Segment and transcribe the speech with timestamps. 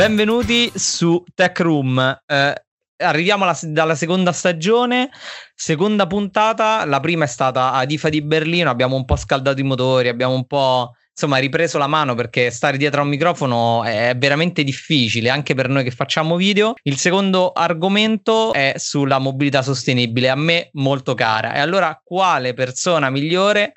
[0.00, 2.22] Benvenuti su Tech Room.
[2.24, 2.64] Eh,
[3.04, 5.10] arriviamo alla, dalla seconda stagione,
[5.54, 6.86] seconda puntata.
[6.86, 8.70] La prima è stata ad IFA di Berlino.
[8.70, 12.78] Abbiamo un po' scaldato i motori, abbiamo un po' insomma ripreso la mano perché stare
[12.78, 16.72] dietro a un microfono è veramente difficile anche per noi che facciamo video.
[16.84, 21.52] Il secondo argomento è sulla mobilità sostenibile, a me molto cara.
[21.52, 23.74] E allora quale persona migliore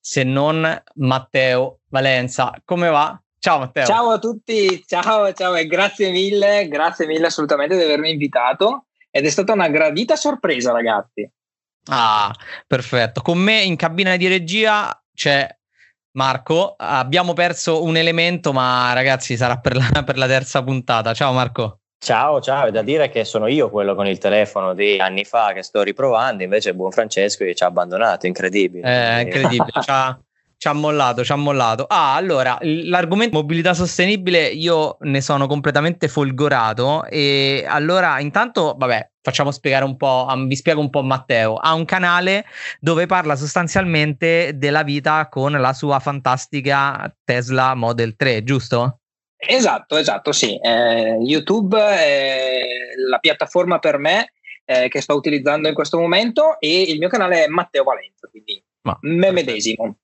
[0.00, 2.54] se non Matteo Valenza?
[2.64, 3.22] Come va?
[3.40, 3.84] Ciao Matteo.
[3.86, 9.24] Ciao a tutti, ciao, ciao e grazie mille, grazie mille assolutamente di avermi invitato ed
[9.24, 11.30] è stata una gradita sorpresa ragazzi.
[11.90, 12.34] Ah,
[12.66, 13.22] perfetto.
[13.22, 15.48] Con me in cabina di regia c'è
[16.12, 16.74] Marco.
[16.76, 21.14] Abbiamo perso un elemento, ma ragazzi sarà per la, per la terza puntata.
[21.14, 21.80] Ciao Marco.
[22.00, 25.52] Ciao, ciao, è da dire che sono io quello con il telefono di anni fa
[25.52, 28.86] che sto riprovando, invece buon Francesco ci ha abbandonato, incredibile.
[28.86, 30.22] Eh, incredibile, ciao.
[30.60, 31.86] Ci ha mollato, ci ha mollato.
[31.86, 39.52] Ah, allora, l'argomento mobilità sostenibile io ne sono completamente folgorato e allora intanto, vabbè, facciamo
[39.52, 42.44] spiegare un po', vi spiego un po' Matteo, ha un canale
[42.80, 48.98] dove parla sostanzialmente della vita con la sua fantastica Tesla Model 3, giusto?
[49.36, 50.58] Esatto, esatto, sì.
[50.58, 52.60] Eh, YouTube è
[53.08, 54.32] la piattaforma per me
[54.64, 58.60] eh, che sto utilizzando in questo momento e il mio canale è Matteo Valenza, quindi
[58.82, 59.96] Ma, me medesimo.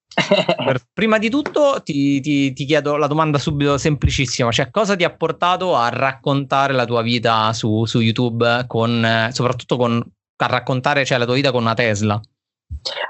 [0.93, 5.15] Prima di tutto ti, ti, ti, chiedo la domanda subito semplicissima, cioè cosa ti ha
[5.15, 10.03] portato a raccontare la tua vita su, su YouTube, con, soprattutto con,
[10.37, 12.21] a raccontare cioè, la tua vita con una Tesla?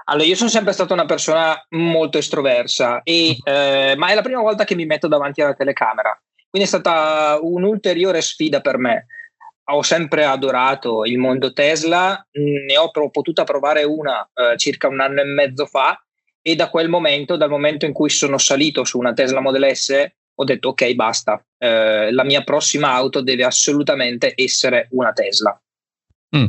[0.04, 3.52] Allora, io sono sempre stata una persona molto estroversa, e, mhm.
[3.52, 6.18] eh, ma è la prima volta che mi metto davanti alla telecamera,
[6.48, 9.06] quindi è stata un'ulteriore sfida per me.
[9.66, 15.20] Ho sempre adorato il mondo Tesla, ne ho potuta provare una eh, circa un anno
[15.20, 15.98] e mezzo fa
[16.42, 20.12] e da quel momento, dal momento in cui sono salito su una Tesla Model S,
[20.34, 25.58] ho detto ok, basta, eh, la mia prossima auto deve assolutamente essere una Tesla.
[26.36, 26.46] Mm,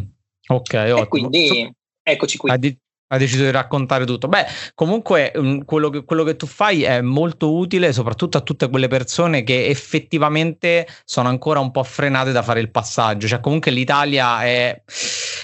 [0.48, 1.74] ok, e quindi
[2.04, 2.50] eccoci qui.
[2.50, 4.28] Addi- hai deciso di raccontare tutto.
[4.28, 8.70] Beh, comunque um, quello, che, quello, che, tu fai è molto utile, soprattutto a tutte
[8.70, 13.28] quelle persone che effettivamente sono ancora un po' frenate da fare il passaggio.
[13.28, 14.82] Cioè, comunque l'Italia è,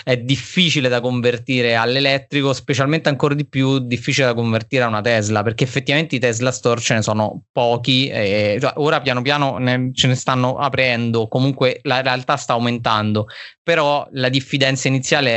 [0.03, 5.43] è difficile da convertire all'elettrico, specialmente ancora di più difficile da convertire a una Tesla,
[5.43, 8.07] perché effettivamente i Tesla Store ce ne sono pochi.
[8.07, 13.27] E, cioè, ora piano piano ne, ce ne stanno aprendo, comunque la realtà sta aumentando,
[13.61, 15.31] però la diffidenza iniziale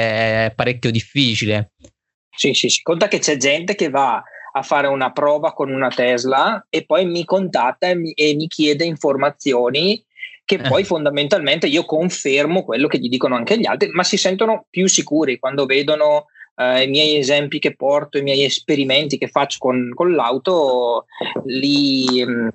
[0.47, 1.73] è parecchio difficile.
[2.37, 2.83] Sì, sì, sì.
[2.83, 4.23] Conta che c'è gente che va
[4.57, 8.47] a fare una prova con una Tesla e poi mi contatta e mi, e mi
[8.47, 10.05] chiede informazioni
[10.45, 10.69] che eh.
[10.69, 14.87] poi fondamentalmente io confermo quello che gli dicono anche gli altri, ma si sentono più
[14.87, 19.91] sicuri quando vedono eh, i miei esempi che porto, i miei esperimenti che faccio con,
[19.95, 21.07] con l'auto,
[21.47, 22.49] li, mm,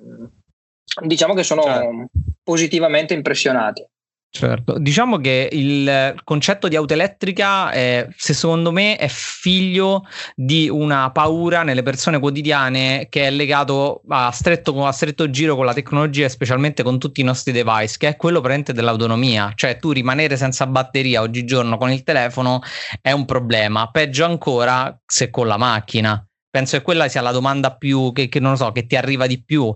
[1.02, 2.08] diciamo che sono certo.
[2.42, 3.84] positivamente impressionati.
[4.32, 10.04] Certo, diciamo che il concetto di auto elettrica, è, se secondo me, è figlio
[10.36, 15.64] di una paura nelle persone quotidiane che è legato a stretto, a stretto giro con
[15.64, 19.50] la tecnologia e specialmente con tutti i nostri device, che è quello presente dell'autonomia.
[19.56, 22.60] Cioè, tu rimanere senza batteria oggigiorno con il telefono
[23.02, 23.90] è un problema.
[23.90, 26.24] Peggio ancora se con la macchina.
[26.50, 29.28] Penso che quella sia la domanda più che, che non lo so, che ti arriva
[29.28, 29.72] di più.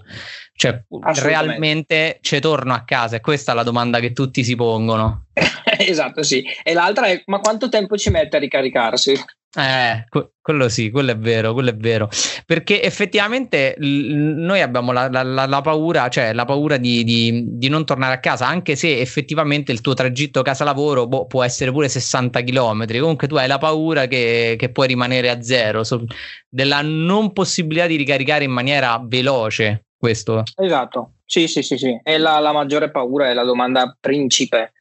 [0.57, 0.85] Cioè,
[1.23, 3.17] realmente ci torno a casa?
[3.17, 5.27] E questa è la domanda che tutti si pongono.
[5.79, 6.45] esatto, sì.
[6.65, 9.15] E l'altra è: ma quanto tempo ci mette a ricaricarsi?
[9.57, 10.05] Eh,
[10.41, 12.09] quello sì, quello è vero, quello è vero.
[12.45, 17.69] Perché effettivamente noi abbiamo la, la, la, la, paura, cioè la paura di, di, di,
[17.69, 21.89] non tornare a casa, anche se effettivamente il tuo tragitto casa-lavoro boh, può essere pure
[21.89, 22.99] 60 km.
[22.99, 26.05] Comunque tu hai la paura che, che puoi rimanere a zero, so,
[26.49, 30.43] della non possibilità di ricaricare in maniera veloce questo.
[30.57, 31.99] Esatto, sì, sì, sì, sì.
[32.03, 34.73] È la, la maggiore paura, è la domanda principe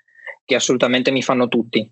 [0.46, 1.90] che assolutamente mi fanno tutti.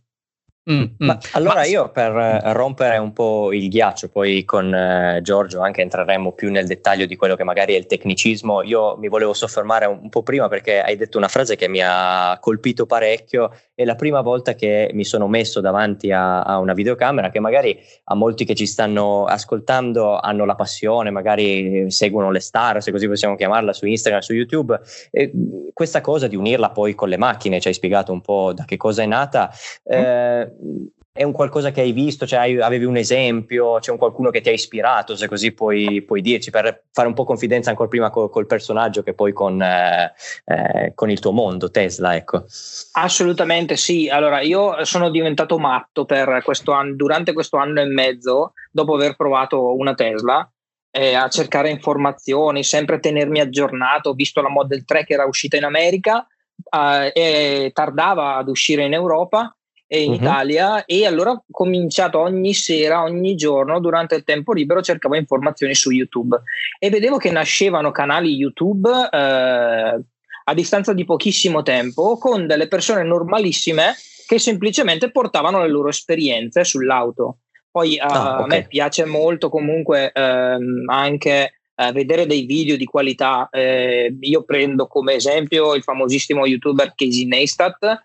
[0.69, 1.09] Mm, mm.
[1.31, 1.65] allora Ma...
[1.65, 6.51] io per eh, rompere un po' il ghiaccio, poi con eh, Giorgio anche entreremo più
[6.51, 10.09] nel dettaglio di quello che magari è il tecnicismo, io mi volevo soffermare un, un
[10.09, 13.51] po' prima perché hai detto una frase che mi ha colpito parecchio,
[13.81, 17.79] è la prima volta che mi sono messo davanti a, a una videocamera che magari
[18.05, 23.07] a molti che ci stanno ascoltando hanno la passione, magari seguono le star, se così
[23.07, 24.79] possiamo chiamarla, su Instagram, su YouTube,
[25.09, 25.31] e
[25.73, 28.77] questa cosa di unirla poi con le macchine, ci hai spiegato un po' da che
[28.77, 29.51] cosa è nata.
[29.93, 30.99] Mm.
[31.13, 34.39] È un qualcosa che hai visto, cioè hai, avevi un esempio, c'è un qualcuno che
[34.39, 38.09] ti ha ispirato, se così puoi, puoi dirci, per fare un po' confidenza ancora prima
[38.09, 40.13] col, col personaggio che poi con, eh,
[40.45, 42.45] eh, con, il tuo mondo, Tesla, ecco.
[42.93, 48.53] Assolutamente sì, allora io sono diventato matto per questo anno, durante questo anno e mezzo,
[48.71, 50.49] dopo aver provato una Tesla,
[50.91, 54.11] eh, a cercare informazioni, sempre tenermi aggiornato.
[54.11, 56.25] Ho visto la Model 3 che era uscita in America
[56.69, 59.53] eh, e tardava ad uscire in Europa
[59.99, 60.17] in uh-huh.
[60.17, 65.75] Italia e allora ho cominciato ogni sera, ogni giorno, durante il tempo libero cercavo informazioni
[65.75, 66.41] su YouTube
[66.79, 70.01] e vedevo che nascevano canali YouTube eh,
[70.43, 73.95] a distanza di pochissimo tempo con delle persone normalissime
[74.25, 77.39] che semplicemente portavano le loro esperienze sull'auto.
[77.69, 78.43] Poi uh, ah, okay.
[78.43, 83.49] a me piace molto comunque ehm, anche eh, vedere dei video di qualità.
[83.51, 88.01] Eh, io prendo come esempio il famosissimo youtuber Casey Neistat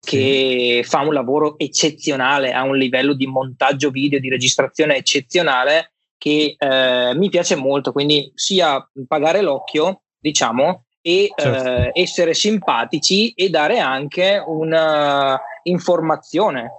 [0.00, 6.56] che fa un lavoro eccezionale, ha un livello di montaggio video, di registrazione eccezionale che
[6.58, 11.68] eh, mi piace molto, quindi sia pagare l'occhio, diciamo, e certo.
[11.68, 16.70] eh, essere simpatici e dare anche un'informazione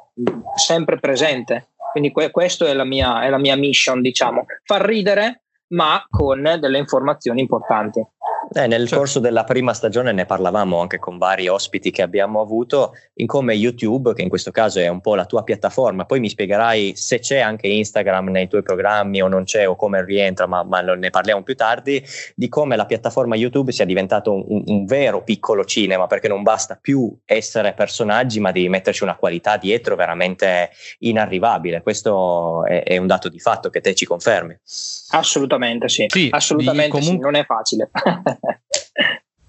[0.55, 1.69] sempre presente.
[1.91, 6.57] Quindi que- questa è la, mia, è la mia mission, diciamo, far ridere ma con
[6.59, 8.05] delle informazioni importanti.
[8.51, 8.97] Eh, nel cioè.
[8.97, 13.53] corso della prima stagione ne parlavamo anche con vari ospiti che abbiamo avuto in come
[13.53, 17.19] YouTube, che in questo caso è un po' la tua piattaforma, poi mi spiegherai se
[17.19, 21.09] c'è anche Instagram nei tuoi programmi o non c'è o come rientra, ma, ma ne
[21.11, 22.03] parliamo più tardi,
[22.35, 26.77] di come la piattaforma YouTube sia diventato un, un, vero piccolo cinema, perché non basta
[26.81, 31.81] più essere personaggi, ma devi metterci una qualità dietro veramente inarrivabile.
[31.81, 34.57] Questo è, è un dato di fatto che te ci confermi.
[35.11, 37.15] Assolutamente sì, sì assolutamente comunque...
[37.15, 37.89] sì, non è facile.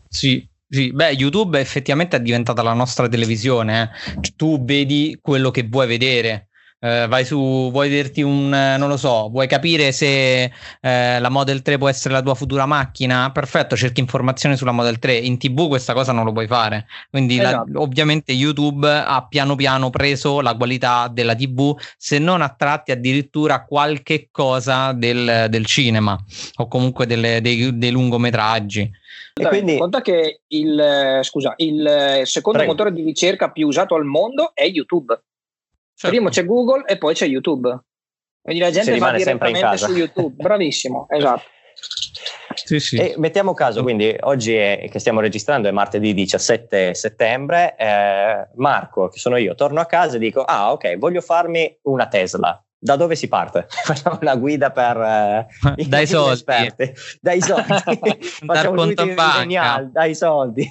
[0.09, 3.91] sì, sì, beh, YouTube effettivamente è diventata la nostra televisione.
[4.21, 4.33] Eh.
[4.37, 6.50] Tu vedi quello che vuoi vedere
[6.81, 10.51] eh, vai su, vuoi dirti un, non lo so, vuoi capire se
[10.81, 13.31] eh, la Model 3 può essere la tua futura macchina?
[13.33, 15.15] Perfetto, cerchi informazioni sulla Model 3.
[15.15, 16.87] In TV questa cosa non lo puoi fare.
[17.11, 17.71] Quindi esatto.
[17.71, 22.93] la, ovviamente YouTube ha piano piano preso la qualità della TV, se non a tratti
[22.93, 26.19] addirittura qualche cosa del, del cinema
[26.57, 28.91] o comunque delle, dei, dei lungometraggi.
[29.35, 29.77] E quindi...
[29.77, 32.73] Conta che il, scusa, il secondo Prego.
[32.73, 35.19] motore di ricerca più usato al mondo è YouTube.
[36.01, 36.17] Certo.
[36.17, 37.79] Prima c'è Google e poi c'è YouTube.
[38.41, 40.33] Quindi la gente va direttamente su YouTube.
[40.43, 41.43] Bravissimo, esatto.
[42.55, 42.97] Sì, sì.
[42.97, 49.09] E mettiamo caso, quindi oggi è, che stiamo registrando è martedì 17 settembre, eh, Marco,
[49.09, 52.65] che sono io, torno a casa e dico, ah ok, voglio farmi una Tesla.
[52.79, 53.67] Da dove si parte?
[53.85, 56.33] Facciamo una guida per eh, dai soldi.
[56.33, 56.95] Esperti.
[57.21, 58.19] Dai soldi.
[58.47, 60.67] Facciamo conto genial, dai soldi.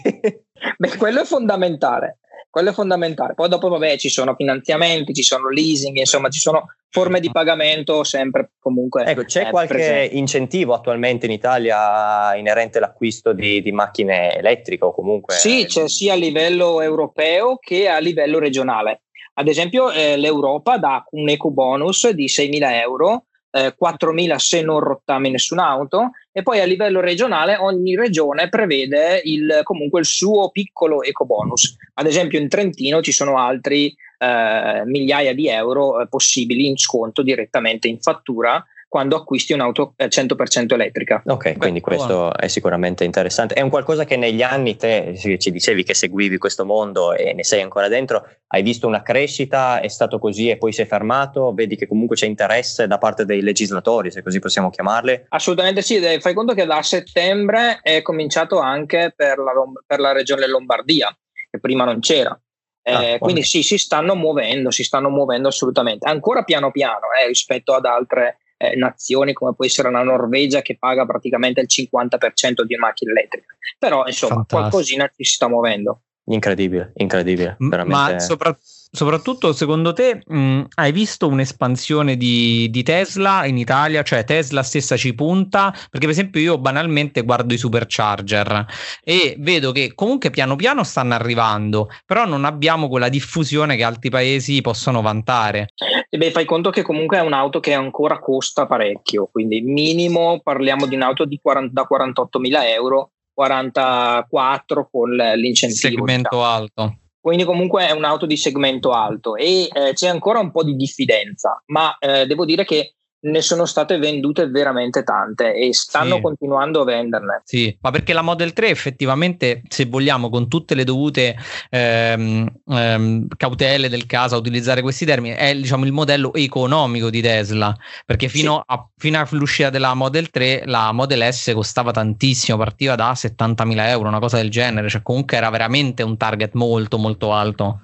[0.76, 2.19] Beh, quello è fondamentale
[2.50, 3.34] quello è fondamentale.
[3.36, 8.04] Poi dopo, vabbè, ci sono finanziamenti, ci sono leasing, insomma, ci sono forme di pagamento
[8.04, 9.06] sempre comunque.
[9.06, 10.16] Ecco, c'è eh, qualche presente.
[10.16, 15.36] incentivo attualmente in Italia inerente all'acquisto di, di, macchine elettriche o comunque?
[15.36, 19.04] Sì, c'è sia a livello europeo che a livello regionale.
[19.36, 24.80] Ad esempio, eh, l'Europa dà un eco bonus di 6.000 euro eh, 4.000 se non
[24.80, 31.02] rottami nessun'auto e poi a livello regionale ogni regione prevede il, comunque il suo piccolo
[31.02, 31.76] eco bonus.
[31.96, 37.22] Ad esempio in Trentino ci sono altri eh, migliaia di euro eh, possibili in sconto
[37.22, 41.22] direttamente in fattura quando acquisti un'auto 100% elettrica.
[41.28, 42.36] Ok, quindi questo buono.
[42.36, 43.54] è sicuramente interessante.
[43.54, 47.44] È un qualcosa che negli anni te ci dicevi che seguivi questo mondo e ne
[47.44, 51.54] sei ancora dentro, hai visto una crescita, è stato così e poi si è fermato,
[51.54, 55.26] vedi che comunque c'è interesse da parte dei legislatori, se così possiamo chiamarli?
[55.30, 59.54] Assolutamente sì, fai conto che da settembre è cominciato anche per la,
[59.86, 61.16] per la regione Lombardia,
[61.48, 62.38] che prima non c'era.
[62.82, 67.28] Eh, ah, quindi sì, si stanno muovendo, si stanno muovendo assolutamente, ancora piano piano eh,
[67.28, 72.64] rispetto ad altre eh, nazioni come può essere la Norvegia che paga praticamente il 50%
[72.64, 73.58] di macchine elettriche.
[73.78, 74.60] Però insomma Fantastico.
[74.60, 76.02] qualcosina ci si sta muovendo.
[76.26, 77.56] Incredibile, incredibile.
[77.58, 78.14] Veramente.
[78.14, 84.02] Ma soprattutto soprattutto secondo te mh, hai visto un'espansione di, di, Tesla in Italia?
[84.04, 85.72] Cioè Tesla stessa ci punta?
[85.72, 88.66] Perché per esempio io banalmente guardo i supercharger
[89.04, 94.10] e vedo che comunque piano piano stanno arrivando, però non abbiamo quella diffusione che altri
[94.10, 95.70] paesi possono vantare.
[96.10, 100.88] E beh, fai conto che comunque è un'auto che ancora costa parecchio, quindi minimo parliamo
[100.88, 105.96] di un'auto di 40, da 48 mila euro 44 con l'incentivo.
[105.96, 106.44] Segmento diciamo.
[106.44, 106.99] alto.
[107.22, 111.62] Quindi comunque è un'auto di segmento alto e eh, c'è ancora un po' di diffidenza,
[111.68, 116.22] ma eh, devo dire che ne sono state vendute veramente tante e stanno sì.
[116.22, 117.42] continuando a venderne.
[117.44, 121.36] Sì, ma perché la Model 3 effettivamente, se vogliamo, con tutte le dovute
[121.70, 127.22] ehm, ehm, cautele del caso a utilizzare questi termini, è diciamo il modello economico di
[127.22, 128.74] Tesla, perché fino, sì.
[128.74, 134.08] a, fino all'uscita della Model 3 la Model S costava tantissimo, partiva da 70.000 euro,
[134.08, 137.80] una cosa del genere, cioè comunque era veramente un target molto molto alto.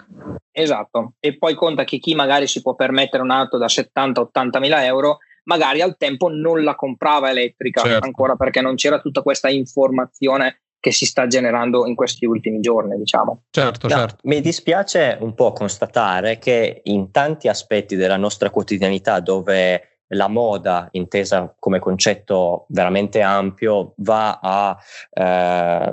[0.58, 5.18] Esatto, e poi conta che chi magari si può permettere un'auto da 70-80 mila euro
[5.46, 8.06] magari al tempo non la comprava elettrica certo.
[8.06, 12.96] ancora perché non c'era tutta questa informazione che si sta generando in questi ultimi giorni,
[12.96, 13.46] diciamo.
[13.50, 14.18] Certo, no, certo.
[14.24, 20.88] Mi dispiace un po' constatare che in tanti aspetti della nostra quotidianità dove la moda,
[20.92, 24.78] intesa come concetto veramente ampio, va a
[25.12, 25.92] eh,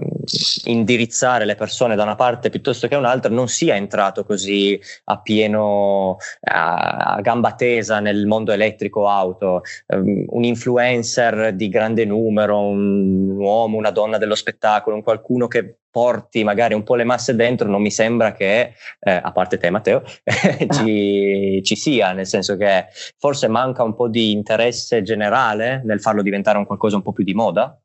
[0.65, 6.17] indirizzare le persone da una parte piuttosto che un'altra, non sia entrato così a pieno,
[6.41, 9.63] a, a gamba tesa nel mondo elettrico auto.
[9.87, 15.77] Um, un influencer di grande numero, un uomo, una donna dello spettacolo, un qualcuno che
[15.93, 19.71] porti magari un po' le masse dentro, non mi sembra che, eh, a parte te
[19.71, 20.03] Matteo,
[20.73, 22.87] ci, ci, sia, nel senso che
[23.19, 27.23] forse manca un po' di interesse generale nel farlo diventare un qualcosa un po' più
[27.23, 27.79] di moda.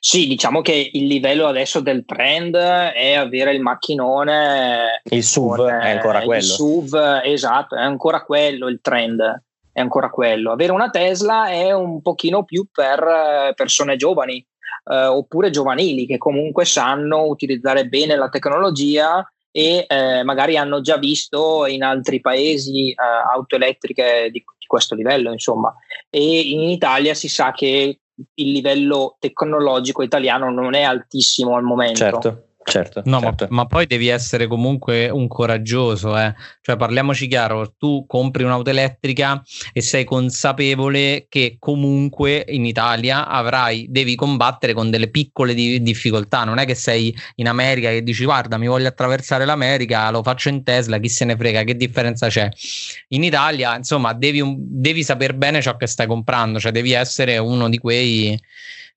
[0.00, 5.02] Sì, diciamo che il livello adesso del trend è avere il macchinone.
[5.04, 6.42] Il SUV con, è ancora quello.
[6.42, 9.42] Il SUV, esatto, è ancora quello il trend.
[9.70, 10.50] È ancora quello.
[10.50, 14.44] Avere una Tesla è un pochino più per eh, persone giovani,
[14.90, 20.98] eh, oppure giovanili che comunque sanno utilizzare bene la tecnologia e eh, magari hanno già
[20.98, 22.94] visto in altri paesi eh,
[23.32, 25.74] auto elettriche di, di, questo livello, insomma.
[26.10, 28.00] E in Italia si sa che
[28.34, 31.98] il livello tecnologico italiano non è altissimo al momento.
[31.98, 33.02] Certo certo.
[33.04, 33.46] No, certo.
[33.50, 36.34] Ma, ma, poi devi essere comunque un coraggioso, eh.
[36.60, 43.86] cioè parliamoci chiaro, tu compri un'auto elettrica e sei consapevole che comunque in Italia avrai,
[43.88, 48.24] devi combattere con delle piccole di, difficoltà, non è che sei in America che dici
[48.24, 52.28] guarda mi voglio attraversare l'America, lo faccio in Tesla, chi se ne frega, che differenza
[52.28, 52.48] c'è?
[53.08, 57.68] In Italia, insomma, devi, devi saper bene ciò che stai comprando, cioè devi essere uno
[57.68, 58.38] di quei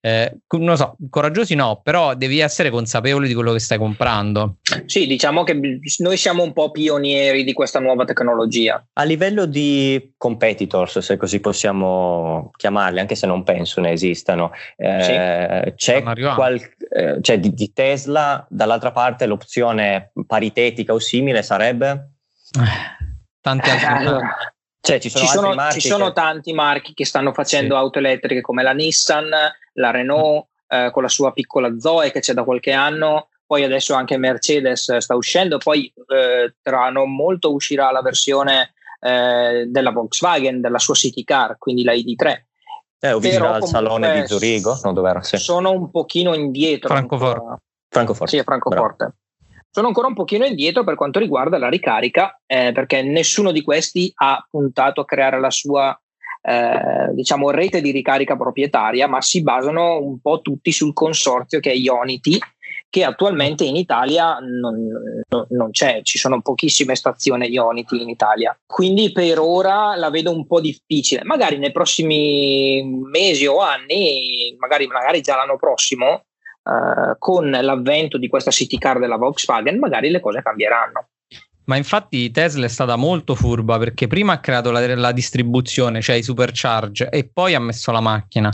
[0.03, 4.57] eh, non so, coraggiosi no, però devi essere consapevole di quello che stai comprando.
[4.85, 8.83] Sì, diciamo che noi siamo un po' pionieri di questa nuova tecnologia.
[8.93, 15.65] A livello di competitors, se così possiamo chiamarli, anche se non penso ne esistano, eh,
[15.67, 15.73] sì.
[15.75, 22.13] c'è, qual, eh, c'è di, di Tesla, dall'altra parte l'opzione paritetica o simile sarebbe?
[22.59, 23.05] Eh,
[23.39, 23.85] tanti altri.
[24.01, 24.50] Allora,
[24.81, 26.13] cioè, ci sono, ci sono, ci sono che...
[26.13, 27.79] tanti marchi che stanno facendo sì.
[27.79, 29.29] auto elettriche come la Nissan,
[29.73, 33.93] la Renault eh, con la sua piccola Zoe che c'è da qualche anno, poi adesso
[33.93, 40.61] anche Mercedes sta uscendo, poi eh, tra non molto uscirà la versione eh, della Volkswagen,
[40.61, 42.41] della sua City Car, quindi la ID3.
[43.03, 45.21] Eh, ho visto al salone di Zurigo, no, dov'era?
[45.21, 45.37] Sì.
[45.37, 46.89] Sono un pochino indietro.
[46.89, 47.63] Francoforte.
[47.89, 48.37] Francoforte.
[48.37, 49.15] Sì, Francoforte.
[49.73, 54.11] Sono ancora un pochino indietro per quanto riguarda la ricarica, eh, perché nessuno di questi
[54.15, 55.97] ha puntato a creare la sua
[56.43, 61.71] eh, diciamo rete di ricarica proprietaria, ma si basano un po' tutti sul consorzio che
[61.71, 62.37] è Ionity,
[62.89, 64.87] che attualmente in Italia non,
[65.29, 68.57] non, non, c'è, ci sono pochissime stazioni Ionity in Italia.
[68.65, 71.23] Quindi per ora la vedo un po' difficile.
[71.23, 76.25] Magari nei prossimi mesi o anni, magari, magari già l'anno prossimo,
[76.63, 81.07] eh, con l'avvento di questa city car della Volkswagen, magari le cose cambieranno.
[81.65, 86.15] Ma infatti Tesla è stata molto furba perché prima ha creato la, la distribuzione, cioè
[86.15, 88.49] i supercharge, e poi ha messo la macchina.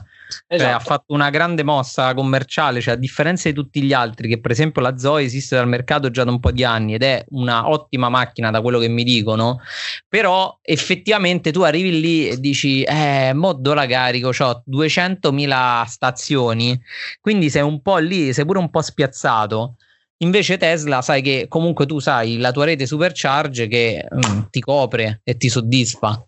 [0.48, 0.58] Esatto.
[0.58, 4.40] Cioè, ha fatto una grande mossa commerciale, cioè a differenza di tutti gli altri, che
[4.40, 7.24] per esempio la Zoe esiste dal mercato già da un po' di anni ed è
[7.30, 9.62] una ottima macchina da quello che mi dicono,
[10.08, 16.80] però effettivamente tu arrivi lì e dici, eh, moddo la carico, ho 200.000 stazioni,
[17.22, 19.76] quindi sei un po' lì, sei pure un po' spiazzato.
[20.20, 25.22] Invece Tesla sai che comunque tu sai la tua rete supercharge che mm, ti copre
[25.24, 26.26] e ti soddisfa.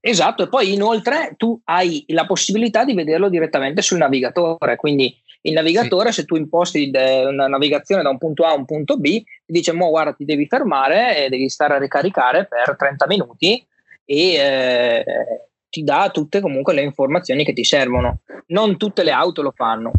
[0.00, 5.52] Esatto, e poi inoltre tu hai la possibilità di vederlo direttamente sul navigatore, quindi il
[5.52, 6.20] navigatore sì.
[6.20, 9.72] se tu imposti una navigazione da un punto A a un punto B, ti dice
[9.72, 13.64] mo guarda ti devi fermare e devi stare a ricaricare per 30 minuti
[14.04, 15.04] e eh,
[15.68, 18.20] ti dà tutte comunque le informazioni che ti servono.
[18.46, 19.92] Non tutte le auto lo fanno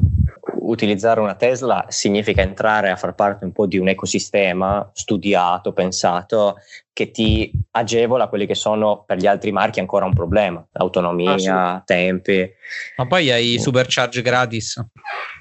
[0.69, 6.57] utilizzare una Tesla significa entrare a far parte un po' di un ecosistema studiato, pensato,
[6.93, 11.83] che ti agevola quelli che sono per gli altri marchi ancora un problema, autonomia, ah,
[11.83, 12.49] tempi.
[12.97, 14.83] Ma poi hai i supercharge gratis,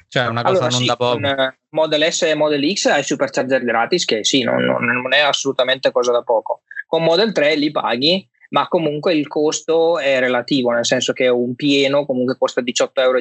[0.08, 1.20] cioè una cosa allora, non sì, da poco.
[1.20, 5.92] Con Model S e Model X hai supercharger gratis che sì, non, non è assolutamente
[5.92, 6.62] cosa da poco.
[6.86, 11.54] Con Model 3 li paghi ma comunque il costo è relativo, nel senso che un
[11.54, 13.20] pieno comunque costa 18,50 euro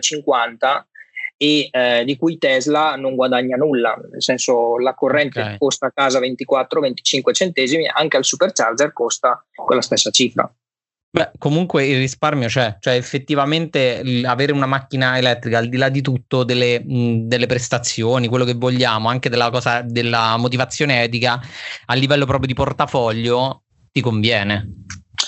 [1.38, 5.58] e eh, di cui Tesla non guadagna nulla, nel senso la corrente okay.
[5.58, 10.52] costa a casa 24-25 centesimi, anche al supercharger costa quella stessa cifra.
[11.10, 16.02] Beh, comunque il risparmio c'è, cioè effettivamente avere una macchina elettrica al di là di
[16.02, 21.40] tutto delle, mh, delle prestazioni, quello che vogliamo, anche della, cosa, della motivazione etica,
[21.86, 24.84] a livello proprio di portafoglio ti conviene.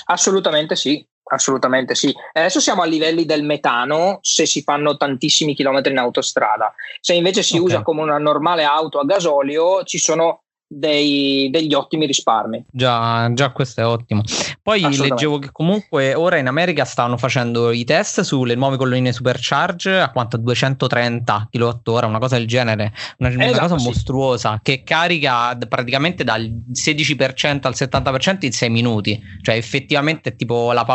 [0.05, 2.13] Assolutamente sì, Assolutamente sì.
[2.33, 6.73] Adesso siamo a livelli del metano se si fanno tantissimi chilometri in autostrada.
[6.99, 7.65] Se invece si okay.
[7.65, 12.65] usa come una normale auto a gasolio, ci sono dei, degli ottimi risparmi.
[12.71, 14.21] Già, già, questo è ottimo.
[14.61, 19.99] Poi leggevo che comunque ora in America stanno facendo i test sulle nuove colonnine supercharge
[19.99, 25.57] a quanto 230 kWh, una cosa del genere, una, una esatto, cosa mostruosa che carica
[25.67, 30.85] praticamente dal 16% al 70% in 6 minuti, cioè effettivamente è tipo la,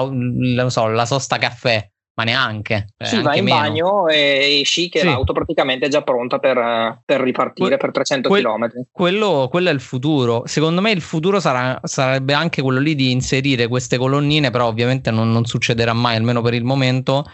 [0.68, 2.86] so, la sosta caffè ma neanche.
[2.96, 3.56] Eh, sì, vai in meno.
[3.56, 5.06] bagno e esci che sì.
[5.06, 8.68] l'auto praticamente è già pronta per, per ripartire que- per 300 que- km.
[8.90, 10.42] Quello, quello, è il futuro.
[10.46, 15.10] Secondo me il futuro sarà, sarebbe anche quello lì di inserire queste colonnine, però ovviamente
[15.10, 17.24] non, non succederà mai, almeno per il momento,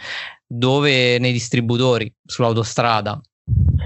[0.47, 3.21] dove nei distributori sull'autostrada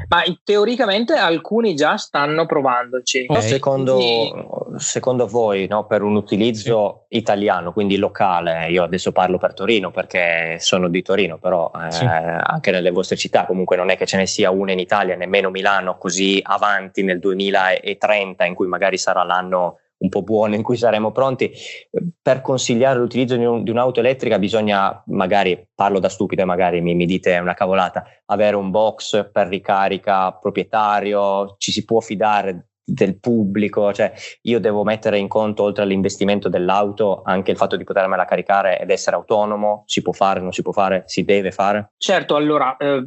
[0.09, 3.27] ma teoricamente alcuni già stanno provandoci.
[3.29, 3.43] Okay.
[3.43, 7.19] Secondo, secondo, voi, no, per un utilizzo sì.
[7.19, 12.05] italiano, quindi locale, io adesso parlo per Torino perché sono di Torino, però eh, sì.
[12.05, 15.51] anche nelle vostre città comunque non è che ce ne sia una in Italia, nemmeno
[15.51, 20.77] Milano così avanti nel 2030 in cui magari sarà l'anno un po' buono in cui
[20.77, 21.53] saremo pronti.
[22.21, 26.81] Per consigliare l'utilizzo di, un, di un'auto elettrica bisogna, magari, parlo da stupido e magari
[26.81, 32.69] mi, mi dite una cavolata, avere un box per ricarica proprietario, ci si può fidare
[32.85, 34.12] del pubblico, cioè
[34.43, 38.91] io devo mettere in conto oltre all'investimento dell'auto anche il fatto di potermela caricare ed
[38.91, 41.93] essere autonomo, si può fare, non si può fare, si deve fare?
[41.97, 43.03] Certo, allora eh,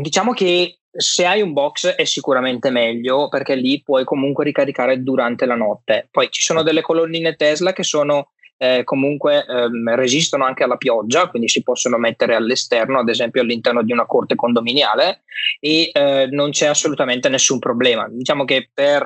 [0.00, 5.46] diciamo che se hai un box è sicuramente meglio perché lì puoi comunque ricaricare durante
[5.46, 6.08] la notte.
[6.10, 11.30] Poi ci sono delle colonnine Tesla che sono eh, comunque ehm, resistono anche alla pioggia,
[11.30, 15.22] quindi si possono mettere all'esterno, ad esempio all'interno di una corte condominiale
[15.58, 18.06] e eh, non c'è assolutamente nessun problema.
[18.10, 19.02] Diciamo che per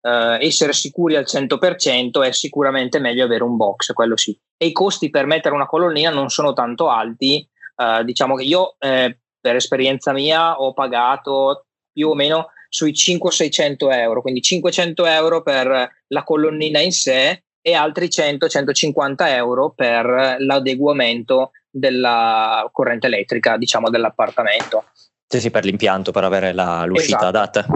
[0.00, 4.34] eh, essere sicuri al 100% è sicuramente meglio avere un box, quello sì.
[4.56, 7.46] E i costi per mettere una colonnina non sono tanto alti.
[7.76, 13.92] Eh, diciamo che io eh, per esperienza mia ho pagato più o meno sui 500-600
[13.92, 21.50] euro, quindi 500 euro per la colonnina in sé e altri 100-150 euro per l'adeguamento
[21.68, 24.84] della corrente elettrica, diciamo, dell'appartamento.
[25.30, 27.26] Sì, sì, per l'impianto, per avere la, l'uscita esatto.
[27.26, 27.66] adatta.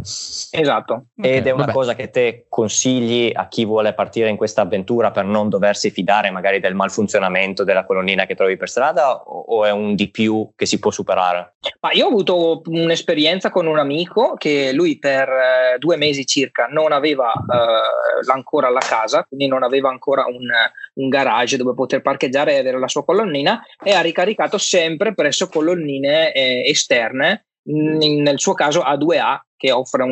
[0.52, 1.04] Esatto.
[1.16, 1.72] Ed okay, è una vabbè.
[1.72, 6.30] cosa che te consigli a chi vuole partire in questa avventura per non doversi fidare
[6.30, 10.50] magari del malfunzionamento della colonnina che trovi per strada o, o è un di più
[10.56, 11.56] che si può superare?
[11.80, 16.68] Ma io ho avuto un'esperienza con un amico che lui per eh, due mesi circa
[16.70, 20.48] non aveva eh, ancora la casa, quindi non aveva ancora un,
[20.94, 25.48] un garage dove poter parcheggiare e avere la sua colonnina e ha ricaricato sempre presso
[25.48, 30.02] colonnine eh, esterne nel suo caso A2A che offre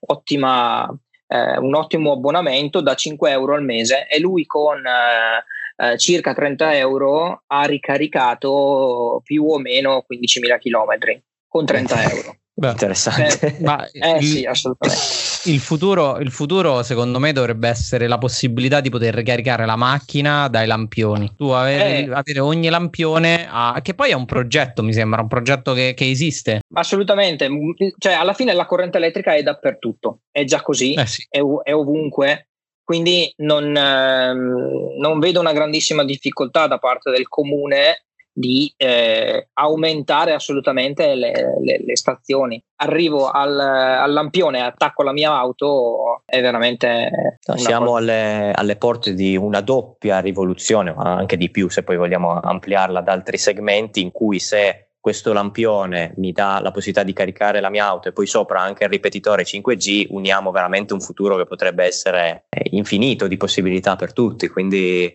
[0.00, 0.88] ottima,
[1.26, 6.34] eh, un ottimo abbonamento da 5 euro al mese e lui con eh, eh, circa
[6.34, 12.36] 30 euro ha ricaricato più o meno 15.000 km con 30 euro.
[12.58, 13.56] Beh, interessante.
[13.56, 15.02] Eh, ma eh, sì, assolutamente.
[15.48, 20.48] Il futuro, il futuro, secondo me, dovrebbe essere la possibilità di poter ricaricare la macchina
[20.48, 21.32] dai lampioni.
[21.36, 22.12] Tu avere, eh.
[22.12, 26.10] avere ogni lampione, a, che poi è un progetto, mi sembra, un progetto che, che,
[26.10, 26.60] esiste.
[26.74, 27.48] Assolutamente.
[27.96, 31.24] Cioè, alla fine la corrente elettrica è dappertutto, è già così, eh sì.
[31.30, 32.48] è, è, ovunque.
[32.82, 38.07] Quindi non, ehm, non vedo una grandissima difficoltà da parte del comune
[38.38, 42.62] di eh, aumentare assolutamente le, le, le, stazioni.
[42.76, 47.38] Arrivo al, al lampione, attacco la mia auto, è veramente...
[47.56, 52.38] Siamo alle, alle, porte di una doppia rivoluzione, ma anche di più se poi vogliamo
[52.38, 57.60] ampliarla ad altri segmenti in cui se questo lampione mi dà la possibilità di caricare
[57.60, 61.46] la mia auto e poi sopra anche il ripetitore 5G, uniamo veramente un futuro che
[61.46, 64.48] potrebbe essere eh, infinito di possibilità per tutti.
[64.48, 65.12] Quindi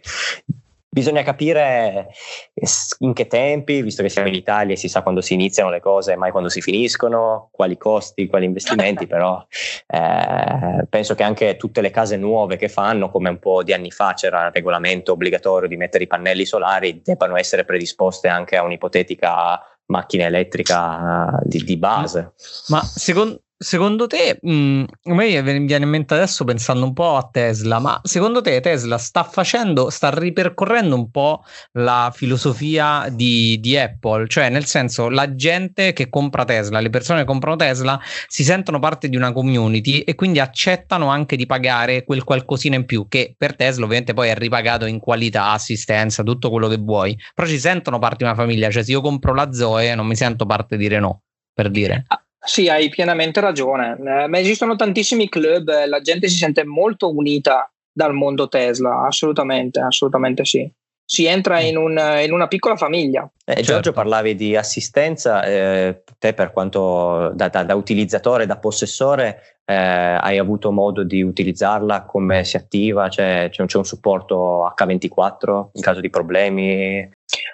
[0.93, 2.09] Bisogna capire
[2.53, 2.67] eh,
[2.99, 5.79] in che tempi, visto che siamo in Italia e si sa quando si iniziano le
[5.79, 9.43] cose e mai quando si finiscono, quali costi, quali investimenti, però
[9.87, 13.89] eh, penso che anche tutte le case nuove che fanno, come un po' di anni
[13.89, 18.61] fa c'era il regolamento obbligatorio di mettere i pannelli solari, debbano essere predisposte anche a
[18.61, 22.33] un'ipotetica macchina elettrica di, di base.
[22.67, 27.15] Ma secondo, Secondo te, mh, mm, a me viene in mente adesso pensando un po'
[27.15, 33.57] a Tesla, ma secondo te Tesla sta facendo, sta ripercorrendo un po' la filosofia di,
[33.61, 34.27] di, Apple?
[34.27, 37.97] Cioè, nel senso, la gente che compra Tesla, le persone che comprano Tesla
[38.27, 42.83] si sentono parte di una community e quindi accettano anche di pagare quel qualcosina in
[42.83, 47.17] più, che per Tesla ovviamente poi è ripagato in qualità, assistenza, tutto quello che vuoi,
[47.33, 50.17] però ci sentono parte di una famiglia, cioè se io compro la Zoe non mi
[50.17, 51.21] sento parte di Renault,
[51.53, 52.03] per dire.
[52.07, 53.97] Ah sì, hai pienamente ragione.
[53.97, 59.05] Eh, ma esistono tantissimi club, eh, la gente si sente molto unita dal mondo Tesla,
[59.05, 60.69] assolutamente, assolutamente sì.
[61.05, 63.29] si entra in, un, in una piccola famiglia.
[63.45, 63.71] Eh, certo.
[63.71, 69.73] Giorgio parlavi di assistenza, eh, te per quanto da, da, da utilizzatore, da possessore, eh,
[69.73, 75.69] hai avuto modo di utilizzarla, come si attiva, c'è, c'è, un, c'è un supporto H24
[75.73, 77.09] in caso di problemi?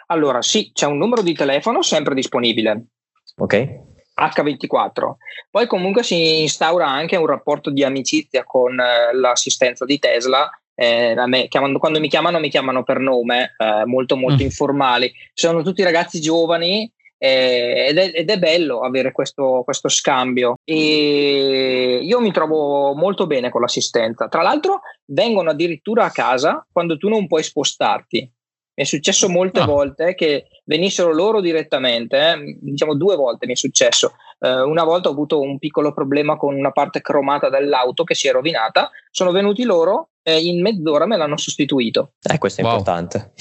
[0.08, 2.86] Allora sì, c'è un numero di telefono sempre disponibile.
[3.36, 3.88] Ok.
[4.28, 5.16] H24.
[5.50, 10.50] Poi comunque si instaura anche un rapporto di amicizia con eh, l'assistenza di Tesla.
[10.76, 14.46] Eh, me, chiamando, quando mi chiamano, mi chiamano per nome, eh, molto molto mm.
[14.46, 15.12] informali.
[15.34, 20.56] Sono tutti ragazzi giovani eh, ed, è, ed, è, bello avere questo, questo, scambio.
[20.64, 24.30] E io mi trovo molto bene con l'assistenza.
[24.30, 28.20] Tra l'altro, vengono addirittura a casa quando tu non puoi spostarti.
[28.20, 29.66] Mi è successo molte ah.
[29.66, 34.14] volte che venissero loro direttamente, eh, diciamo due volte mi è successo.
[34.38, 38.28] Eh, una volta ho avuto un piccolo problema con una parte cromata dell'auto che si
[38.28, 42.14] è rovinata, sono venuti loro e in mezz'ora me l'hanno sostituito.
[42.22, 42.74] Eh, questo è wow.
[42.74, 43.34] importante.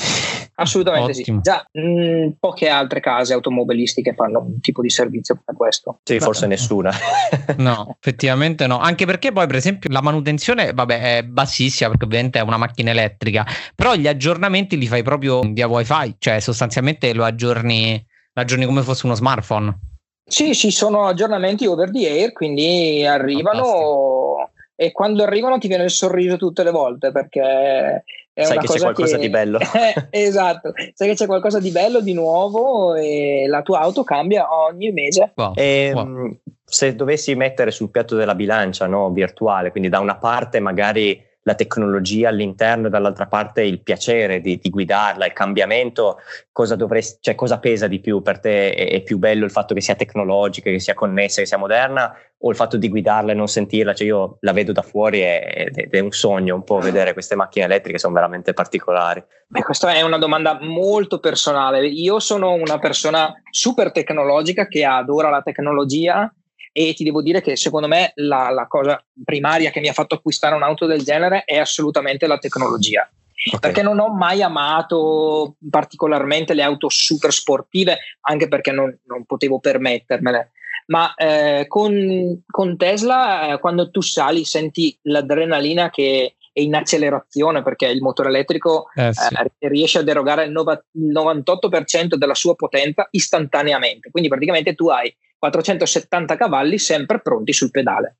[0.60, 1.40] Assolutamente Ottimo.
[1.42, 1.42] sì.
[1.42, 6.00] Già mh, mm, poche altre case automobilistiche fanno un tipo di servizio come questo.
[6.02, 6.90] Sì, forse nessuna.
[7.58, 8.78] no, effettivamente no.
[8.78, 12.90] Anche perché poi, per esempio, la manutenzione, vabbè, è bassissima perché ovviamente è una macchina
[12.90, 18.64] elettrica, però gli aggiornamenti li fai proprio via wifi, cioè sostanzialmente lo aggiorni, lo aggiorni
[18.66, 19.78] come fosse uno smartphone.
[20.24, 24.50] Sì, sì, sono aggiornamenti over the air, quindi arrivano Fantastico.
[24.74, 28.02] e quando arrivano ti viene il sorriso tutte le volte perché
[28.38, 29.22] è sai che c'è qualcosa che...
[29.22, 29.58] di bello.
[30.10, 34.92] esatto, sai che c'è qualcosa di bello, di nuovo e la tua auto cambia ogni
[34.92, 35.32] mese.
[35.34, 35.52] Wow.
[35.56, 36.06] E, wow.
[36.06, 36.30] Mm,
[36.64, 41.54] se dovessi mettere sul piatto della bilancia no, virtuale, quindi da una parte magari la
[41.54, 46.18] tecnologia all'interno e dall'altra parte il piacere di, di guidarla, il cambiamento,
[46.52, 48.74] cosa, dovresti, cioè, cosa pesa di più per te?
[48.74, 52.14] È, è, più bello il fatto che sia tecnologica, che sia connessa, che sia moderna
[52.40, 53.94] o il fatto di guidarla e non sentirla?
[53.94, 57.34] Cioè io la vedo da fuori ed è, è un sogno un po' vedere queste
[57.34, 59.24] macchine elettriche, sono veramente particolari.
[59.46, 61.86] Beh, questa è una domanda molto personale.
[61.86, 66.30] Io sono una persona super tecnologica che adora la tecnologia
[66.72, 70.14] e ti devo dire che secondo me la, la, cosa primaria che mi ha fatto
[70.14, 73.08] acquistare un'auto del genere è assolutamente la tecnologia.
[73.46, 73.60] Okay.
[73.60, 79.60] Perché non ho mai amato particolarmente le auto super sportive, anche perché non, non potevo
[79.60, 80.52] permettermele.
[80.86, 87.62] Ma eh, con, con, Tesla, eh, quando tu sali, senti l'adrenalina che è in accelerazione
[87.62, 89.34] perché il motore elettrico eh, sì.
[89.34, 94.10] eh, riesce a erogare il, nova, il 98% della sua potenza istantaneamente.
[94.10, 98.18] Quindi praticamente tu hai 470 cavalli sempre pronti sul pedale.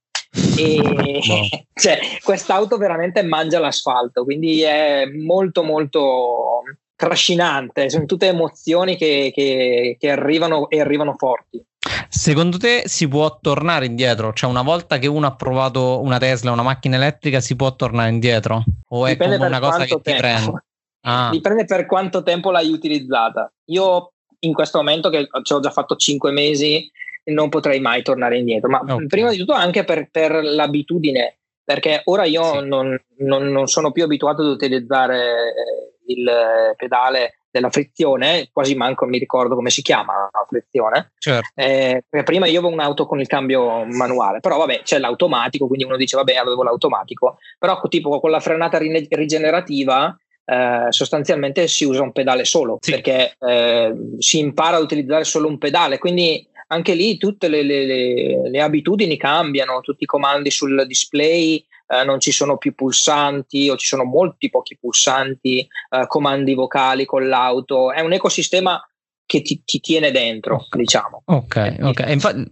[0.57, 1.48] E wow.
[1.74, 6.62] cioè, quest'auto veramente mangia l'asfalto, quindi è molto molto
[6.94, 11.64] trascinante, sono tutte emozioni che, che, che arrivano e arrivano forti.
[12.09, 14.33] Secondo te si può tornare indietro?
[14.33, 18.11] Cioè, una volta che uno ha provato una Tesla, una macchina elettrica, si può tornare
[18.11, 18.64] indietro?
[18.88, 20.02] O è Dipende come una cosa che tempo.
[20.02, 20.62] ti prende?
[21.02, 21.31] Ah.
[21.31, 23.50] Dipende per quanto tempo l'hai utilizzata.
[23.66, 26.90] Io in questo momento che ci ho già fatto 5 mesi
[27.32, 29.06] non potrei mai tornare indietro, ma okay.
[29.06, 32.66] prima di tutto anche per, per l'abitudine, perché ora io sì.
[32.66, 36.30] non, non, non, sono più abituato ad utilizzare eh, il
[36.76, 41.12] pedale della frizione, quasi manco mi ricordo come si chiama la frizione.
[41.18, 41.48] Certo.
[41.54, 45.96] Eh, prima io avevo un'auto con il cambio manuale, però vabbè c'è l'automatico, quindi uno
[45.96, 50.16] dice vabbè avevo l'automatico, però tipo con la frenata rigenerativa
[50.50, 52.92] eh, sostanzialmente si usa un pedale solo sì.
[52.92, 58.48] perché eh, si impara a utilizzare solo un pedale, quindi anche lì tutte le, le,
[58.48, 63.76] le, abitudini cambiano, tutti i comandi sul display eh, non ci sono più pulsanti o
[63.76, 68.81] ci sono molti pochi pulsanti, eh, comandi vocali con l'auto, è un ecosistema
[69.28, 71.20] che ti, ti tiene dentro, diciamo.
[71.26, 72.04] Ok, ok.
[72.08, 72.50] Infatti,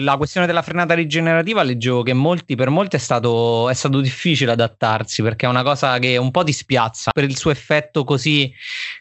[0.00, 4.52] la questione della frenata rigenerativa leggevo che molti, per molti è stato, è stato, difficile
[4.52, 8.50] adattarsi perché è una cosa che un po' ti spiazza per il suo effetto così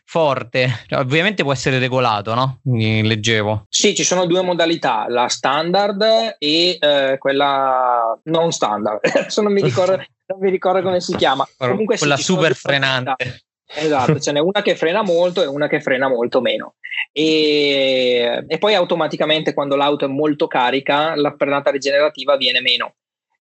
[0.04, 0.84] forte.
[0.88, 2.60] Cioè, ovviamente può essere regolato, no?
[2.64, 3.68] Leggevo.
[3.70, 9.00] Sì, ci sono due modalità, la standard e eh, quella non standard.
[9.02, 9.96] Adesso non mi ricordo,
[10.28, 11.48] non mi ricordo come si chiama.
[11.56, 13.47] Comunque quella sì, super frenante.
[13.74, 16.76] Esatto, ce n'è una che frena molto e una che frena molto meno.
[17.12, 22.96] E, e, poi automaticamente quando l'auto è molto carica la frenata rigenerativa viene meno.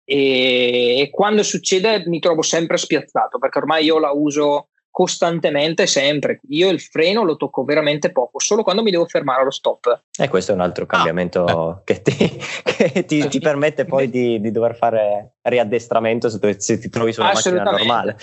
[0.04, 6.40] E, e quando succede mi trovo sempre spiazzato perché ormai io la uso costantemente, sempre.
[6.52, 10.04] Io il freno lo tocco veramente poco, solo quando mi devo fermare allo stop.
[10.18, 12.16] E questo è un altro cambiamento ah, che, ti,
[12.64, 17.22] che ti, ti, permette poi di, di, dover fare riaddestramento se, se ti trovi su
[17.22, 18.18] una macchina normale.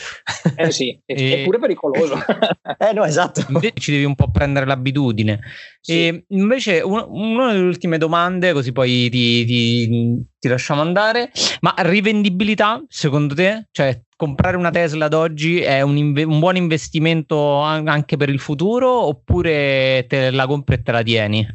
[0.57, 2.15] Eh sì, è pure pericoloso.
[2.79, 3.45] eh no, esatto.
[3.49, 5.41] Invece ci devi un po' prendere l'abitudine.
[5.81, 5.93] Sì.
[5.93, 11.31] E invece un, una delle ultime domande, così poi ti, ti, ti lasciamo andare,
[11.61, 13.69] ma rivendibilità secondo te?
[13.71, 18.39] Cioè comprare una Tesla ad oggi è un, inve- un, buon investimento anche per il
[18.39, 21.47] futuro oppure te la compri e te la tieni?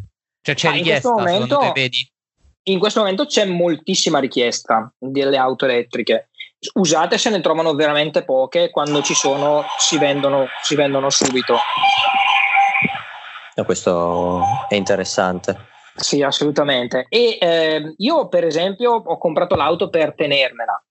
[0.41, 2.09] Cioè c'è ah, richiesta, momento, te, vedi?
[2.69, 6.29] In questo momento c'è moltissima richiesta delle auto elettriche.
[6.73, 11.57] Usate se ne trovano veramente poche, quando ci sono si vendono, si vendono subito.
[13.63, 15.57] questo è interessante.
[15.95, 17.05] Sì, assolutamente.
[17.07, 20.81] E eh, io, per esempio, ho comprato l'auto per tenermela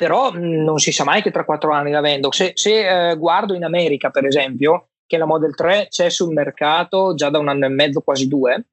[0.00, 2.32] però mh, non si sa mai che tra quattro anni la vendo.
[2.32, 7.12] Se, se eh, guardo in America, per esempio, che la Model 3 c'è sul mercato
[7.12, 8.64] già da un anno e mezzo, quasi due,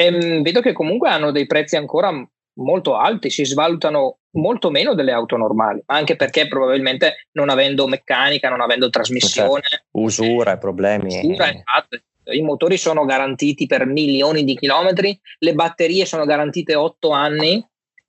[0.00, 2.10] e, mh, vedo che comunque hanno dei prezzi ancora
[2.54, 8.48] molto alti, si svalutano molto meno delle auto normali, anche perché probabilmente non avendo meccanica,
[8.48, 9.86] non avendo trasmissione, certo.
[9.92, 11.18] usura, problemi.
[11.18, 12.00] Usura, esatto.
[12.32, 17.62] I motori sono garantiti per milioni di chilometri, le batterie sono garantite otto anni,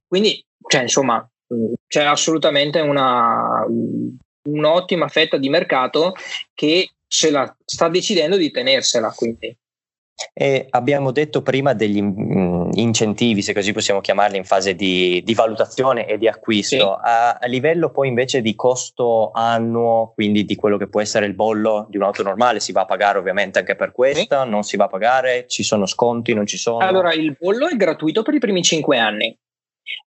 [0.08, 1.28] quindi, cioè, insomma,
[1.88, 3.66] c'è assolutamente una,
[4.48, 6.14] un'ottima fetta di mercato
[6.54, 9.12] che se la sta decidendo di tenersela.
[9.14, 9.58] Quindi.
[10.34, 15.34] E abbiamo detto prima degli mm, incentivi, se così possiamo chiamarli, in fase di, di
[15.34, 16.76] valutazione e di acquisto.
[16.76, 16.82] Sì.
[16.82, 21.34] A, a, livello poi invece di costo annuo, quindi di quello che può essere il
[21.34, 24.50] bollo di un'auto normale, si va a pagare ovviamente anche per questa, sì.
[24.50, 26.80] non si va a pagare, ci sono sconti, non ci sono?
[26.80, 29.38] Allora, il bollo è gratuito per i primi 5 anni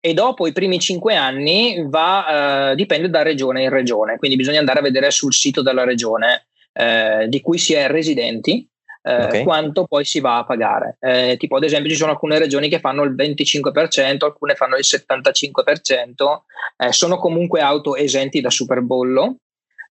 [0.00, 4.58] e dopo i primi cinque anni va, eh, dipende da regione in regione, quindi bisogna
[4.58, 8.68] andare a vedere sul sito della regione eh, di cui si è residenti
[9.06, 9.42] eh, okay.
[9.44, 10.96] quanto poi si va a pagare.
[10.98, 14.84] Eh, tipo ad esempio ci sono alcune regioni che fanno il 25%, alcune fanno il
[14.84, 16.42] 75%,
[16.78, 19.36] eh, sono comunque auto esenti da superbollo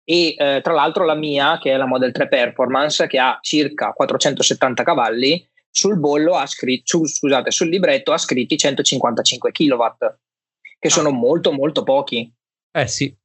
[0.04, 3.92] e eh, tra l'altro la mia, che è la Model 3 Performance, che ha circa
[3.92, 9.84] 470 cavalli, sul bollo ha scritto, scusate, sul libretto ha scritti 155 kW,
[10.80, 11.14] che sono ah.
[11.14, 12.32] molto molto pochi.
[12.72, 13.16] Eh sì.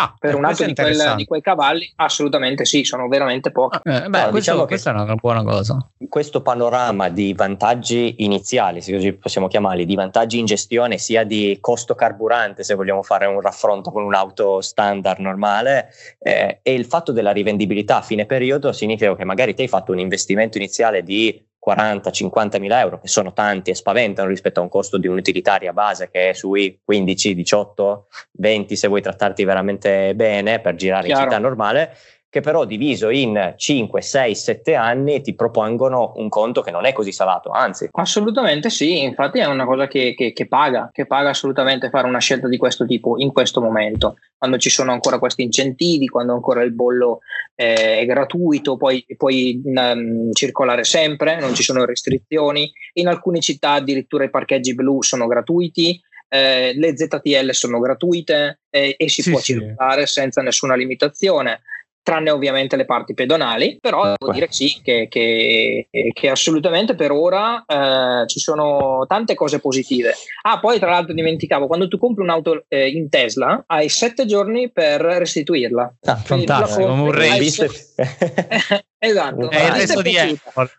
[0.00, 3.78] Ah, per un altro di, quel, di, quei cavalli, assolutamente sì, sono veramente pochi.
[3.82, 5.90] Ah, eh, beh, allora, questo, diciamo questa è una buona cosa.
[6.08, 11.58] Questo panorama di vantaggi iniziali, se così possiamo chiamarli, di vantaggi in gestione, sia di
[11.60, 17.12] costo carburante, se vogliamo fare un raffronto con un'auto standard normale, eh, e il fatto
[17.12, 21.48] della rivendibilità a fine periodo significa che magari ti hai fatto un investimento iniziale di
[21.64, 26.08] 40-50 mila euro, che sono tanti e spaventano rispetto a un costo di un'utilitaria base
[26.10, 31.22] che è sui 15, 18, 20 se vuoi trattarti veramente bene per girare Chiaro.
[31.22, 31.96] in città normale,
[32.30, 36.92] che però diviso in 5, 6, 7 anni ti propongono un conto che non è
[36.92, 37.88] così salato, anzi.
[37.90, 42.20] Assolutamente sì, infatti è una cosa che, che, che, paga, che paga assolutamente fare una
[42.20, 46.62] scelta di questo tipo in questo momento, quando ci sono ancora questi incentivi, quando ancora
[46.62, 47.18] il bollo
[47.56, 53.72] eh, è gratuito, poi puoi um, circolare sempre, non ci sono restrizioni, in alcune città
[53.72, 59.30] addirittura i parcheggi blu sono gratuiti, eh, le ZTL sono gratuite eh, e si sì,
[59.30, 59.54] può sì.
[59.54, 61.62] circolare senza nessuna limitazione
[62.02, 64.32] tranne ovviamente le parti pedonali, però devo ecco.
[64.32, 70.14] dire sì che, che, che assolutamente per ora eh, ci sono tante cose positive.
[70.42, 74.70] Ah, poi tra l'altro dimenticavo, quando tu compri un'auto eh, in Tesla hai sette giorni
[74.70, 75.94] per restituirla.
[76.02, 77.28] Ah, fantastico, come un re.
[78.98, 79.50] esatto.
[79.50, 80.70] È il resto di Apple.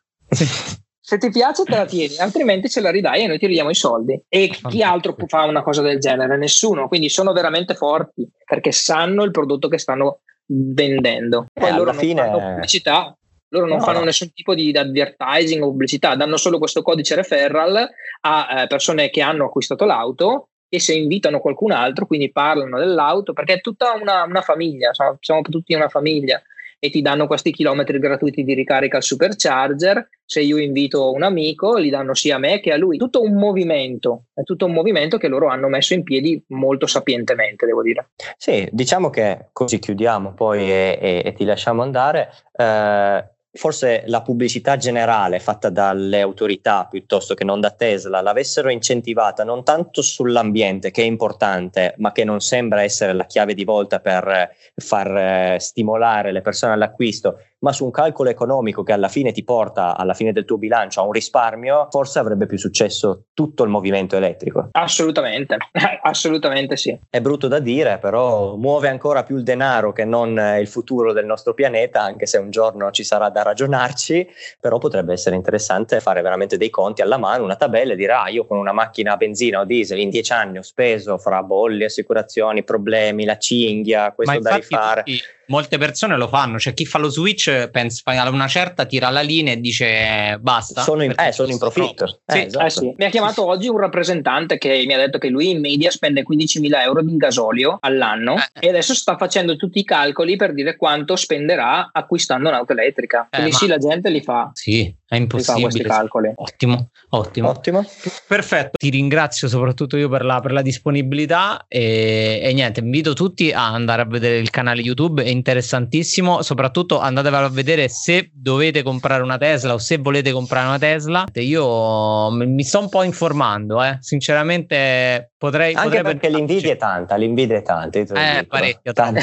[1.04, 3.76] Se ti piace te la tieni, altrimenti ce la ridai e noi ti ridiamo i
[3.76, 4.24] soldi.
[4.30, 6.38] E chi altro fa una cosa del genere?
[6.38, 6.88] Nessuno.
[6.88, 11.48] Quindi sono veramente forti perché sanno il prodotto che stanno vendendo.
[11.54, 12.22] Poi eh, loro non fine...
[12.22, 13.16] fanno pubblicità,
[13.50, 13.84] loro non no.
[13.84, 17.90] fanno nessun tipo di advertising o pubblicità, danno solo questo codice referral
[18.22, 23.34] a eh, persone che hanno acquistato l'auto e se invitano qualcun altro, quindi parlano dell'auto,
[23.34, 26.42] perché è tutta una, una famiglia, siamo, siamo tutti una famiglia
[26.84, 30.10] e ti danno questi chilometri gratuiti di ricarica al supercharger.
[30.26, 32.98] Se io invito un amico, li danno sia a me che a lui.
[32.98, 37.68] Tutto un movimento, è tutto un movimento che loro hanno messo in piedi molto sapientemente,
[37.68, 38.10] devo dire.
[38.36, 42.30] Sì, diciamo che così chiudiamo poi e, e, e ti lasciamo andare.
[42.52, 49.44] Eh, forse la pubblicità generale fatta dalle autorità piuttosto che non da Tesla l'avessero incentivata
[49.44, 54.00] non tanto sull'ambiente che è importante ma che non sembra essere la chiave di volta
[54.00, 59.32] per far eh, stimolare le persone all'acquisto ma su un calcolo economico che alla fine
[59.32, 63.64] ti porta alla fine del tuo bilancio a un risparmio, forse avrebbe più successo tutto
[63.64, 64.70] il movimento elettrico.
[64.72, 65.58] Assolutamente,
[66.02, 66.98] assolutamente sì.
[67.10, 71.26] È brutto da dire, però muove ancora più il denaro che non il futuro del
[71.26, 74.28] nostro pianeta, anche se un giorno ci sarà da ragionarci,
[74.60, 78.30] però potrebbe essere interessante fare veramente dei conti alla mano, una tabella e dire ah
[78.30, 81.84] io con una macchina a benzina o diesel in dieci anni ho speso fra bolli,
[81.84, 85.04] assicurazioni, problemi, la cinghia, questo da rifare.
[85.04, 89.10] Tutti molte persone lo fanno, cioè chi fa lo switch pensa a una certa, tira
[89.10, 90.82] la linea e dice basta.
[90.82, 92.06] Sono in, eh, sono in profitto.
[92.26, 92.66] Eh, sì, esatto.
[92.66, 92.94] eh, sì.
[92.98, 96.24] Mi ha chiamato oggi un rappresentante che mi ha detto che lui in media spende
[96.24, 98.66] 15.000 euro di gasolio all'anno eh.
[98.66, 103.28] e adesso sta facendo tutti i calcoli per dire quanto spenderà acquistando un'auto elettrica.
[103.30, 104.50] Eh, Quindi sì, la gente li fa.
[104.54, 105.64] Sì, è impossibile.
[105.64, 106.32] questi calcoli.
[106.34, 107.50] Ottimo, ottimo.
[107.50, 107.86] Ottimo.
[108.26, 108.78] Perfetto.
[108.78, 113.74] Ti ringrazio soprattutto io per la, per la disponibilità e, e, niente, invito tutti a
[113.74, 119.22] andare a vedere il canale YouTube, è interessantissimo, soprattutto andatevelo a vedere se dovete comprare
[119.22, 121.26] una Tesla o se volete comprare una Tesla.
[121.34, 123.98] Io mi sto un po' informando, eh.
[124.00, 125.74] sinceramente potrei...
[125.74, 128.00] Anche potrei perché l'invidia è tanta, l'invidia è tanta.
[128.00, 129.20] Eh, parecchio, tanta.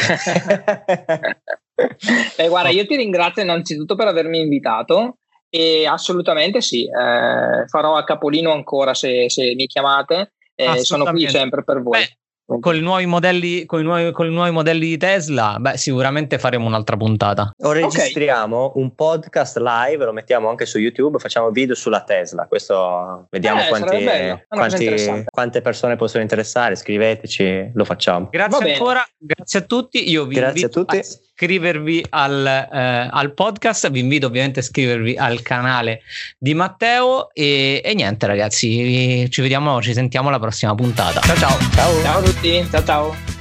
[2.36, 8.04] Beh, guarda, io ti ringrazio innanzitutto per avermi invitato e assolutamente sì, eh, farò a
[8.04, 12.00] capolino ancora se, se mi chiamate, eh, sono qui sempre per voi.
[12.00, 12.18] Beh,
[12.60, 16.38] con i nuovi modelli, con i nuovi, con i nuovi modelli di Tesla, beh, sicuramente
[16.38, 17.52] faremo un'altra puntata.
[17.58, 18.82] O registriamo okay.
[18.82, 22.46] un podcast live, lo mettiamo anche su YouTube, facciamo video sulla Tesla.
[22.46, 24.06] Questo vediamo eh, quanti,
[24.48, 26.74] quanti, quante persone possono interessare.
[26.74, 28.28] Scriveteci, lo facciamo.
[28.30, 30.10] Grazie ancora, grazie a tutti.
[30.10, 30.96] Io vi grazie invito a tutti.
[30.96, 33.90] A iscrivervi al, eh, al, podcast.
[33.90, 36.00] Vi invito ovviamente a iscrivervi al canale
[36.38, 37.30] di Matteo.
[37.34, 41.20] E, e, niente, ragazzi, ci vediamo, ci sentiamo alla prossima puntata.
[41.20, 41.58] Ciao ciao.
[41.74, 42.68] Ciao, ciao a tutti.
[42.70, 43.37] Ciao ciao.